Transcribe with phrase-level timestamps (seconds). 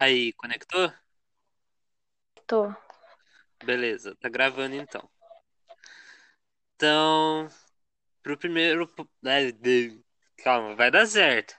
[0.00, 0.92] Aí, conectou?
[2.46, 2.72] Tô.
[3.64, 5.10] Beleza, tá gravando então.
[6.74, 7.48] Então,
[8.22, 8.88] pro primeiro.
[10.44, 11.56] Calma, vai dar certo.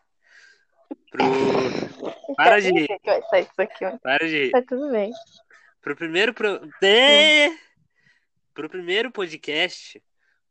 [1.12, 1.24] Pro.
[2.38, 4.52] Para de rir, que vai sair isso aqui, para de rir.
[4.52, 5.12] tá tudo bem.
[5.82, 6.34] Pro primeiro.
[6.34, 6.60] Pro...
[6.80, 7.60] De...
[8.54, 10.02] Pro primeiro podcast,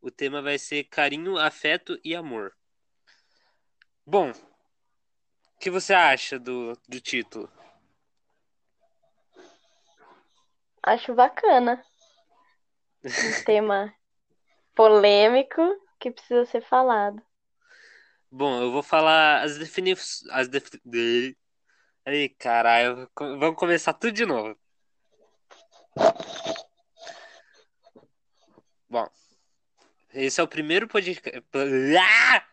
[0.01, 2.53] o tema vai ser carinho, afeto e amor.
[4.05, 4.33] Bom,
[5.59, 7.51] o que você acha do, do título?
[10.81, 11.85] Acho bacana.
[13.05, 13.09] Um
[13.45, 13.93] tema
[14.73, 15.61] polêmico
[15.99, 17.21] que precisa ser falado.
[18.31, 20.31] Bom, eu vou falar as definições.
[20.31, 20.81] As defi...
[20.85, 21.37] de-
[22.07, 24.57] Aí, caralho, vamos começar tudo de novo.
[28.89, 29.09] Bom,
[30.15, 31.43] esse é o primeiro podcast.
[31.99, 32.47] Ah!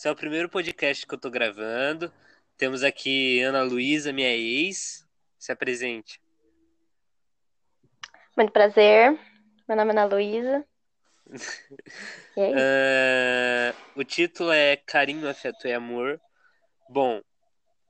[0.00, 2.10] Esse é o primeiro podcast que eu tô gravando.
[2.56, 5.06] Temos aqui Ana Luísa, minha ex.
[5.38, 6.18] Se apresente.
[8.34, 9.12] Muito prazer.
[9.68, 10.64] Meu nome é Ana Luísa.
[12.34, 16.18] Ah, o título é Carinho, Afeto e Amor.
[16.88, 17.20] Bom,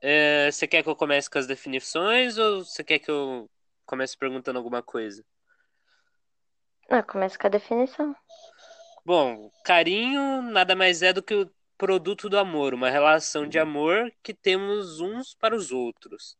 [0.01, 3.49] eh, você quer que eu comece com as definições ou você quer que eu
[3.85, 5.23] comece perguntando alguma coisa?
[6.89, 8.13] Ah, começa com a definição.
[9.05, 11.49] Bom, carinho nada mais é do que o
[11.81, 16.37] produto do amor, uma relação de amor que temos uns para os outros.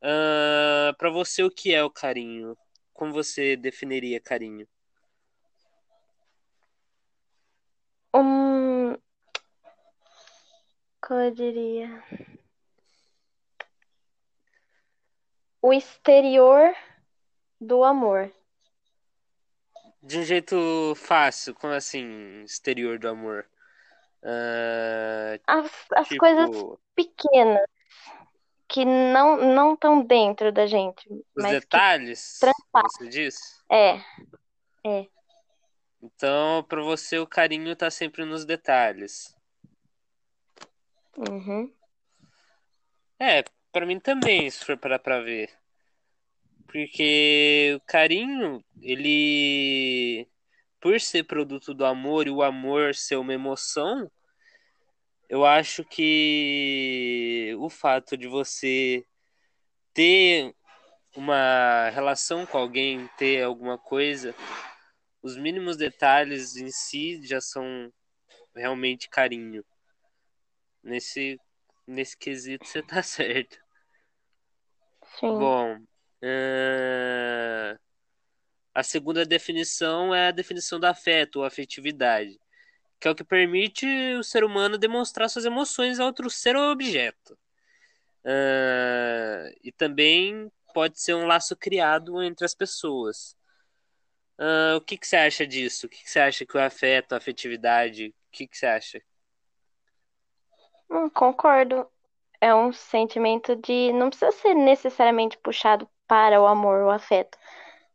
[0.00, 2.56] Ah, para você, o que é o carinho?
[2.94, 4.66] Como você definiria carinho?
[8.14, 8.96] Um.
[11.02, 12.02] Como eu diria?
[15.60, 16.74] O exterior
[17.60, 18.32] do amor.
[20.02, 23.49] De um jeito fácil, como assim, exterior do amor?
[24.22, 26.50] Ah, As, as tipo, coisas
[26.94, 27.66] pequenas
[28.68, 32.40] que não não estão dentro da gente, os detalhes,
[32.72, 33.64] você diz?
[33.70, 33.96] É,
[34.86, 35.06] é.
[36.02, 39.34] Então, para você, o carinho tá sempre nos detalhes.
[41.16, 41.72] Uhum.
[43.18, 45.50] É, para mim também, se for parar pra ver.
[46.66, 50.26] Porque o carinho, ele,
[50.80, 54.10] por ser produto do amor e o amor ser uma emoção,
[55.28, 59.06] eu acho que o fato de você
[59.92, 60.54] ter
[61.14, 64.34] uma relação com alguém, ter alguma coisa,
[65.22, 67.92] os mínimos detalhes em si já são
[68.54, 69.64] realmente carinho.
[70.82, 71.38] Nesse,
[71.86, 73.58] nesse quesito você tá certo.
[75.18, 75.38] Sim.
[75.38, 75.78] Bom,
[76.22, 77.78] ahn,
[78.80, 82.40] a segunda definição é a definição do afeto ou afetividade,
[82.98, 86.72] que é o que permite o ser humano demonstrar suas emoções a outro ser ou
[86.72, 87.38] objeto.
[88.24, 93.36] Ahn, e também pode ser um laço criado entre as pessoas.
[94.38, 95.86] Ahn, o que que você acha disso?
[95.86, 99.02] O que que você acha que o afeto, a afetividade, o que que você acha?
[100.90, 101.86] Hum, concordo.
[102.40, 103.92] É um sentimento de.
[103.92, 107.36] Não precisa ser necessariamente puxado para o amor, o afeto.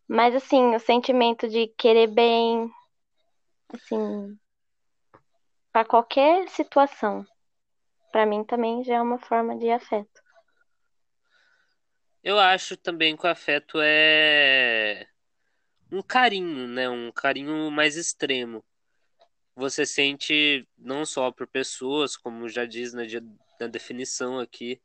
[0.08, 2.70] Mas, assim, o sentimento de querer bem,
[3.74, 4.38] assim,
[5.72, 7.26] para qualquer situação.
[8.12, 10.22] Para mim também já é uma forma de afeto.
[12.24, 15.08] Eu acho também que o afeto é
[15.92, 16.90] um carinho, né?
[16.90, 18.64] Um carinho mais extremo.
[19.56, 23.22] Você sente não só por pessoas, como já diz na, de-
[23.60, 24.82] na definição aqui,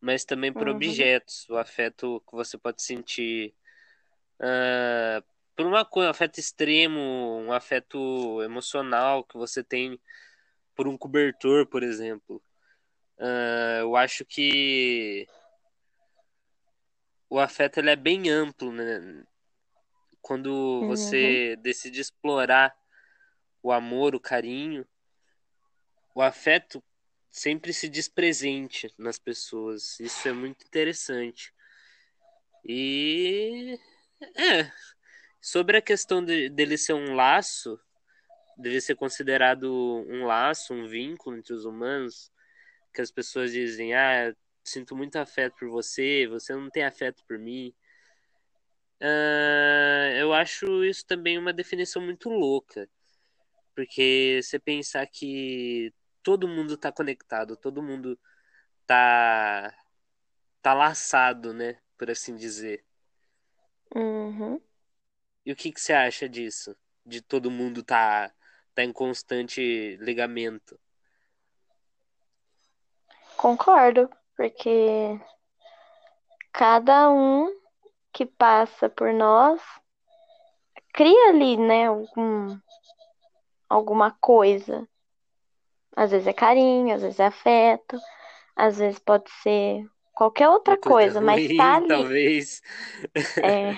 [0.00, 0.70] mas também por Uhum.
[0.70, 1.48] objetos.
[1.50, 3.54] O afeto que você pode sentir
[4.40, 5.22] ah,
[5.54, 9.98] por uma coisa, um afeto extremo, um afeto emocional que você tem
[10.74, 12.42] por um cobertor, por exemplo.
[13.18, 15.26] Ah, eu acho que
[17.28, 19.24] o afeto ele é bem amplo, né?
[20.20, 20.86] Quando Uhum.
[20.86, 22.76] você decide explorar
[23.62, 24.86] o amor, o carinho,
[26.14, 26.82] o afeto
[27.30, 29.98] sempre se diz presente nas pessoas.
[30.00, 31.52] Isso é muito interessante.
[32.64, 33.78] E
[34.20, 34.70] é,
[35.40, 37.78] sobre a questão de, dele ser um laço,
[38.56, 39.70] deve ser considerado
[40.08, 42.32] um laço, um vínculo entre os humanos,
[42.94, 44.34] que as pessoas dizem, ah,
[44.64, 47.74] sinto muito afeto por você, você não tem afeto por mim.
[49.00, 52.88] Ah, eu acho isso também uma definição muito louca,
[53.74, 55.92] porque você pensar que
[56.22, 58.18] todo mundo tá conectado, todo mundo
[58.86, 59.74] tá
[60.62, 62.85] tá laçado, né, por assim dizer.
[63.94, 64.60] Uhum.
[65.44, 66.76] E o que que você acha disso?
[67.04, 68.32] De todo mundo tá
[68.74, 70.78] tá em constante ligamento?
[73.36, 75.18] Concordo, porque
[76.52, 77.58] cada um
[78.12, 79.62] que passa por nós
[80.92, 82.58] cria ali, né, algum,
[83.68, 84.86] alguma coisa.
[85.94, 87.98] Às vezes é carinho, às vezes é afeto,
[88.54, 92.12] às vezes pode ser qualquer outra coisa coisa, mas ruim, tá ali.
[92.16, 92.62] talvez.
[93.42, 93.72] É,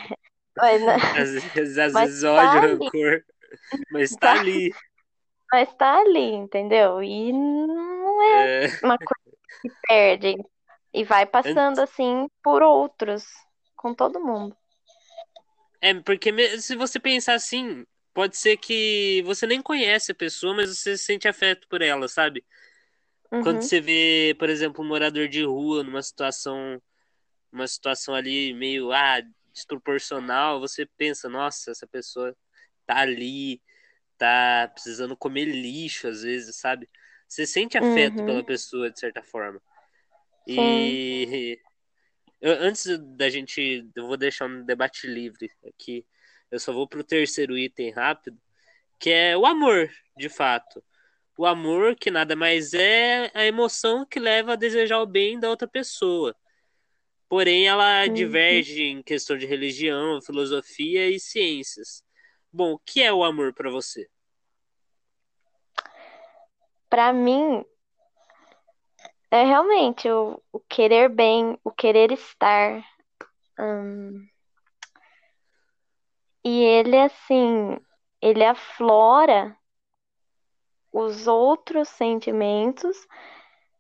[0.56, 0.82] mas,
[1.14, 3.24] Às vezes, às mas vezes tá ódio, ali, rancor,
[3.90, 4.74] mas tá tá, ali.
[5.52, 7.02] mas tá ali, entendeu?
[7.02, 10.36] E não é É, uma coisa que perde.
[10.92, 13.24] E vai passando antes- assim por outros,
[13.76, 14.56] com todo mundo.
[15.80, 20.70] é, porque se você pensar assim, pode ser que você nem conhece a pessoa, mas
[20.76, 22.44] você sente afeto por ela, sabe?
[23.38, 26.82] Quando Uhum, você vê, por exemplo, um morador de rua numa situação,
[27.52, 29.20] uma situação ali meio, ah,
[29.52, 32.36] desproporcional, você pensa, nossa, essa pessoa
[32.86, 33.62] tá ali,
[34.18, 36.88] tá precisando comer lixo às vezes, sabe?
[37.28, 39.62] Você sente afeto pela uhum, pessoa de certa forma.
[40.46, 41.60] E
[42.40, 42.86] eu- antes
[43.16, 46.06] da gente, eu vou deixar um debate livre aqui.
[46.50, 48.40] Eu só vou pro terceiro item rápido,
[49.00, 50.84] que é o amor, de fato.
[51.38, 55.48] O amor, que nada mais é a emoção que leva a desejar o bem da
[55.48, 56.36] outra pessoa.
[57.28, 58.12] Porém, ela Uhum.
[58.14, 62.04] diverge em questão de religião, filosofia e ciências.
[62.52, 64.08] Bom, o que é o amor para você?
[66.90, 67.64] Pra mim,
[69.30, 72.82] é realmente o, o querer bem, o querer estar.
[73.58, 74.26] hum,
[76.44, 77.78] e ele, assim,
[78.22, 79.56] ele aflora
[81.00, 82.96] os outros sentimentos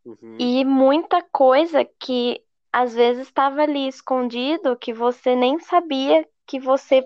[0.04, 0.36] Uhum.
[0.38, 2.42] e muita coisa que
[2.72, 7.04] às vezes estava ali escondido que você nem sabia que você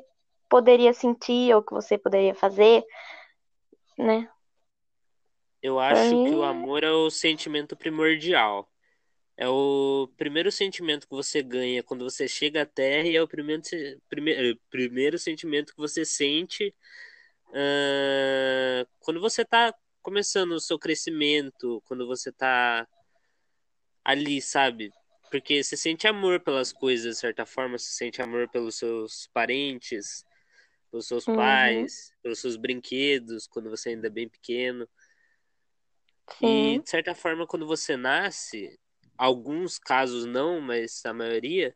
[0.48, 2.84] poderia sentir ou que você poderia fazer,
[3.98, 4.28] né?
[5.62, 8.68] Eu acho que mim, o amor é o sentimento primordial.
[9.36, 13.28] É o primeiro sentimento que você ganha quando você chega à Terra e é o
[13.28, 16.74] primeiro, se- prime- eh, primeiro sentimento que você sente
[17.54, 22.86] ah, quando você está começando o seu crescimento, quando você está
[24.04, 24.92] ali, sabe?
[25.30, 30.24] Porque você sente amor pelas coisas, de certa forma, você sente amor pelos seus parentes,
[30.90, 34.88] pelos seus uhum, pais, pelos seus brinquedos, quando você ainda é bem pequeno.
[36.40, 38.78] E, sim, de certa forma, quando você nasce,
[39.16, 41.74] alguns casos não, mas a maioria,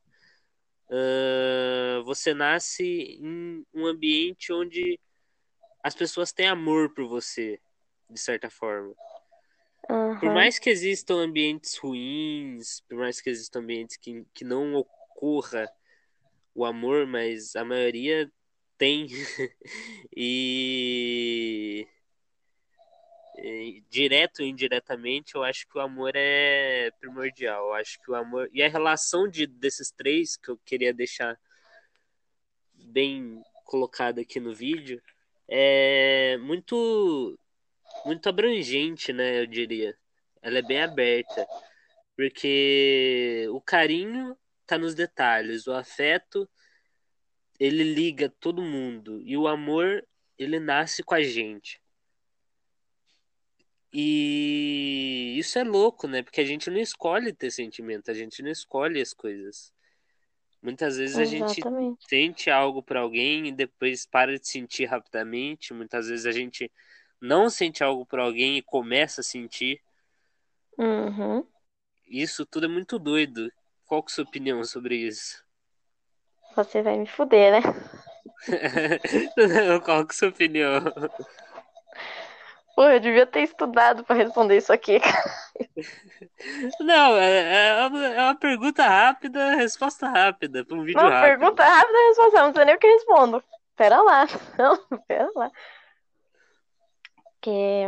[0.91, 4.99] ah, você nasce em um ambiente onde
[5.83, 7.61] as pessoas têm amor por você,
[8.09, 8.95] de certa forma.
[9.87, 14.75] Por aham, mais que existam ambientes ruins, por mais que existam ambientes que, que não
[14.75, 15.71] ocorra
[16.55, 18.31] o amor, mas a maioria
[18.79, 19.07] tem.
[20.19, 21.87] E,
[23.37, 27.67] e direto ou indiretamente, eu acho que o amor é primordial.
[27.67, 28.49] Eu acho que o amor.
[28.51, 31.39] E a relação de, desses três, que eu queria deixar
[32.75, 35.03] bem colocado aqui no vídeo,
[35.47, 37.39] é muito,
[38.05, 39.41] muito abrangente, né?
[39.41, 39.97] Eu diria.
[40.43, 41.47] Ela é bem aberta.
[42.17, 46.49] Porque o carinho tá nos detalhes, o afeto
[47.59, 50.07] ele liga todo mundo e o amor
[50.39, 51.81] ele nasce com a gente.
[53.93, 56.23] E isso é louco, né?
[56.23, 59.73] Porque a gente não escolhe ter sentimento, a gente não escolhe as coisas.
[60.61, 62.05] Muitas vezes a gente exatamente.
[62.09, 65.73] sente algo por alguém e depois para de sentir rapidamente.
[65.73, 66.71] Muitas vezes a gente
[67.21, 69.81] não sente algo por alguém e começa a sentir.
[70.79, 71.47] Uhum.
[72.07, 73.51] Isso tudo é muito doido.
[73.87, 75.45] Qual que é a sua opinião sobre isso?
[76.55, 77.61] Você vai me fuder, né?
[79.85, 80.83] Qual que é a sua opinião?
[82.75, 85.01] Pô, eu devia ter estudado pra responder isso aqui.
[86.81, 91.39] Não, é, é uma, é uma pergunta rápida, resposta rápida, para um vídeo Não, rápido.
[91.39, 93.43] pergunta rápida e resposta, não sei nem o que respondo.
[93.77, 94.27] Pera lá.
[94.59, 95.51] Não, pera lá.
[97.47, 97.87] Que...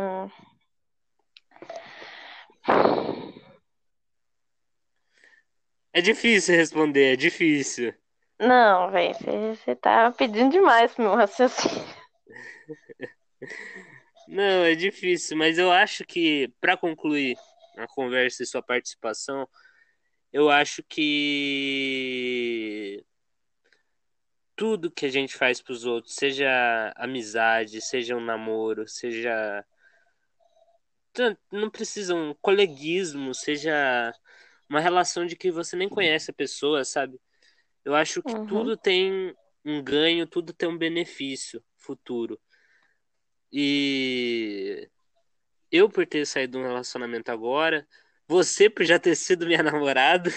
[5.91, 7.91] É difícil responder, é difícil.
[8.39, 9.15] Não, velho,
[9.55, 11.83] você tá pedindo demais pro meu raciocínio.
[14.29, 17.35] Não, é difícil, mas eu acho que, para concluir
[17.75, 19.49] a conversa e sua participação,
[20.31, 23.03] eu acho que
[24.59, 29.65] tudo que a gente faz para os outros, seja amizade, seja um namoro, seja.
[31.49, 34.13] Não precisa um coleguismo, seja
[34.69, 37.17] uma relação de que você nem conhece a pessoa, sabe?
[37.85, 38.47] Eu acho que Uhum.
[38.47, 42.37] tudo tem um ganho, tudo tem um benefício futuro.
[43.53, 44.89] E
[45.71, 47.87] eu, por ter saído de um relacionamento agora,
[48.27, 50.29] você por já ter sido minha namorada.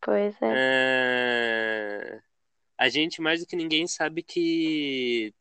[0.00, 0.54] Pois é.
[0.56, 2.33] é...
[2.76, 5.32] A gente, mais do que ninguém, sabe que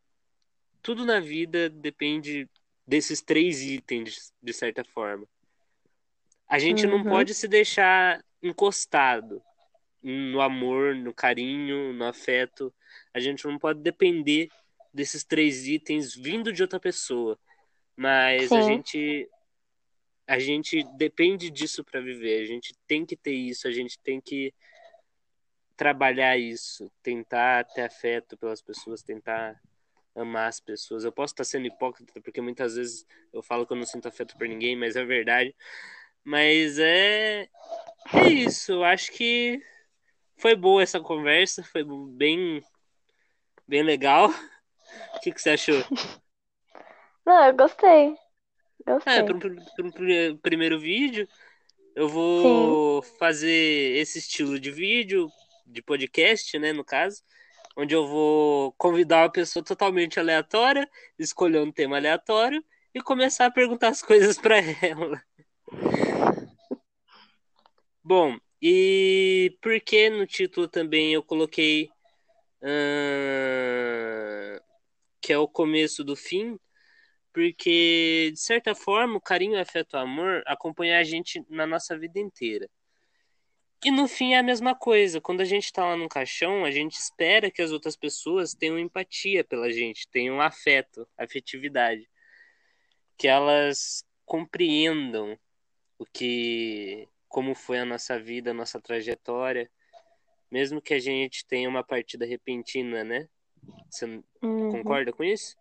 [0.82, 2.48] tudo na vida depende
[2.86, 5.28] desses três itens, de certa forma.
[6.48, 6.98] A gente uhum.
[6.98, 9.42] não pode se deixar encostado
[10.02, 12.74] no amor, no carinho, no afeto.
[13.14, 14.50] A gente não pode depender
[14.94, 17.40] desses três itens vindo de outra pessoa.
[17.96, 18.58] Mas Sim.
[18.58, 19.30] a gente
[20.26, 22.42] a gente depende disso para viver.
[22.42, 24.54] A gente tem que ter isso, a gente tem que
[25.76, 29.60] trabalhar isso, tentar ter afeto pelas pessoas, tentar
[30.16, 31.04] amar as pessoas.
[31.04, 34.38] Eu posso estar sendo hipócrita porque muitas vezes eu falo que eu não sinto afeto
[34.38, 35.56] por ninguém, mas é verdade.
[36.24, 37.50] Mas é
[38.14, 38.74] é isso.
[38.74, 39.62] Eu acho que
[40.38, 42.64] foi boa essa conversa, foi bem
[43.68, 44.30] bem legal.
[45.16, 45.76] O que, que você achou?
[47.26, 48.16] Não, eu gostei.
[48.86, 49.14] Gostei.
[49.14, 51.28] É, para um primeiro vídeo,
[51.96, 53.10] eu vou Sim.
[53.18, 55.32] fazer esse estilo de vídeo,
[55.66, 57.24] de podcast, né, no caso,
[57.76, 63.52] onde eu vou convidar uma pessoa totalmente aleatória, escolher um tema aleatório e começar a
[63.52, 65.24] perguntar as coisas para ela.
[68.04, 71.90] Bom, e por que no título também eu coloquei
[72.62, 74.62] uh,
[75.22, 76.60] que é o começo do fim?
[77.34, 81.98] Porque, de certa forma, o carinho, o afeto, o amor acompanha a gente na nossa
[81.98, 82.70] vida inteira.
[83.86, 85.20] E no fim é a mesma coisa.
[85.20, 88.80] Quando a gente está lá no caixão, a gente espera que as outras pessoas tenham
[88.80, 92.10] empatia pela gente, tenham afeto, afetividade.
[93.18, 95.38] Que elas compreendam
[96.00, 99.70] o que como foi a nossa vida, a nossa trajetória,
[100.52, 103.28] mesmo que a gente tenha uma partida repentina, né?
[103.90, 104.06] Você
[104.42, 104.72] uhum.
[104.72, 105.56] concorda com isso?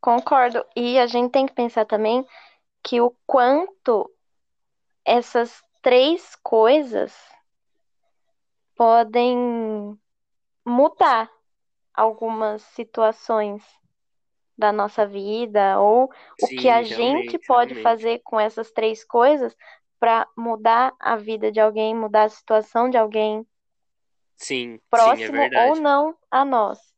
[0.00, 0.64] Concordo.
[0.74, 2.26] E a gente tem que pensar também
[2.82, 4.10] que o quanto
[5.04, 7.14] essas três coisas
[8.74, 9.98] podem
[10.64, 11.30] mudar
[11.92, 13.62] algumas situações
[14.56, 17.82] da nossa vida ou Sim, o que a gente pode realmente.
[17.82, 19.54] fazer com essas três coisas
[20.00, 23.46] para mudar a vida de alguém, mudar a situação de alguém.
[24.36, 26.94] Sim, próximo sim, é ou não a nós.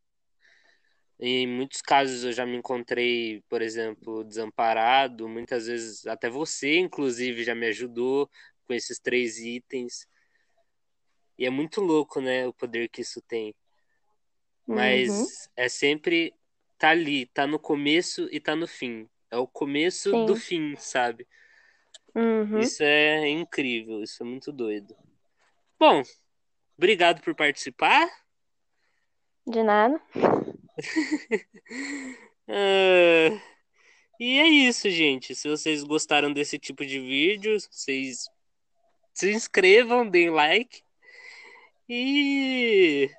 [1.19, 5.29] Em muitos casos eu já me encontrei, por exemplo, desamparado.
[5.29, 8.29] Muitas vezes, até você, inclusive, já me ajudou
[8.67, 10.07] com esses três itens.
[11.39, 13.55] E é muito louco, né, o poder que isso tem.
[14.67, 15.27] Mas uhum.
[15.57, 16.35] é sempre
[16.79, 19.09] tá ali, tá no começo e tá no fim.
[19.31, 20.27] É o começo Sim.
[20.27, 21.27] do fim, sabe?
[22.15, 22.59] Uhum.
[22.61, 24.97] Isso é incrível, isso é muito doido.
[25.79, 26.03] Bom,
[26.77, 28.09] obrigado por participar.
[29.47, 30.01] De nada.
[32.49, 33.41] uh,
[34.19, 35.35] e é isso, gente.
[35.35, 38.27] Se vocês gostaram desse tipo de vídeo, vocês
[39.17, 40.83] se inscrevam, deem like
[41.89, 43.11] e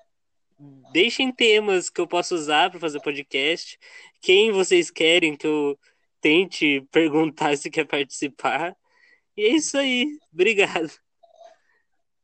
[0.91, 3.79] deixem temas que eu possa usar para fazer podcast.
[4.21, 5.77] Quem vocês querem que eu
[6.21, 8.75] tente perguntar se quer participar.
[9.35, 10.07] E é isso aí.
[10.31, 10.91] Obrigado.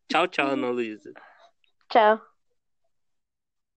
[0.07, 1.11] Tchau, tchau, Ana Luísa.
[1.89, 2.32] Tchau.